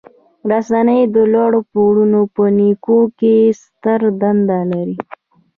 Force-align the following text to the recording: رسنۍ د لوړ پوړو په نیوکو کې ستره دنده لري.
رسنۍ 0.49 1.01
د 1.13 1.15
لوړ 1.33 1.53
پوړو 1.71 2.21
په 2.35 2.43
نیوکو 2.57 2.99
کې 3.19 3.35
ستره 3.61 4.09
دنده 4.21 4.59
لري. 4.71 4.97